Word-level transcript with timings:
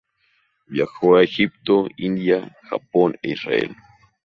Viajó 0.65 1.17
a 1.17 1.21
Egipto, 1.23 1.85
India, 1.95 2.57
Japón 2.71 3.19
e 3.21 3.33
Israel. 3.33 3.75